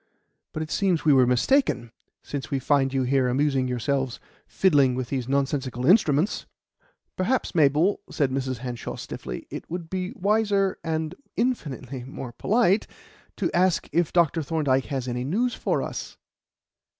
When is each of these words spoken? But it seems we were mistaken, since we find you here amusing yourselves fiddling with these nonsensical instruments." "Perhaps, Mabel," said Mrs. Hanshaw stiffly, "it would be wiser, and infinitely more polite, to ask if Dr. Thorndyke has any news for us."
But 0.51 0.63
it 0.63 0.71
seems 0.71 1.05
we 1.05 1.13
were 1.13 1.27
mistaken, 1.27 1.91
since 2.23 2.49
we 2.49 2.57
find 2.57 2.91
you 2.91 3.03
here 3.03 3.27
amusing 3.27 3.67
yourselves 3.67 4.19
fiddling 4.47 4.95
with 4.95 5.09
these 5.09 5.27
nonsensical 5.29 5.85
instruments." 5.85 6.47
"Perhaps, 7.15 7.53
Mabel," 7.53 7.99
said 8.09 8.31
Mrs. 8.31 8.57
Hanshaw 8.65 8.95
stiffly, 8.95 9.45
"it 9.51 9.69
would 9.69 9.91
be 9.91 10.11
wiser, 10.15 10.79
and 10.83 11.13
infinitely 11.37 12.03
more 12.03 12.31
polite, 12.31 12.87
to 13.37 13.51
ask 13.55 13.87
if 13.91 14.11
Dr. 14.11 14.41
Thorndyke 14.41 14.85
has 14.85 15.07
any 15.07 15.23
news 15.23 15.53
for 15.53 15.83
us." 15.83 16.17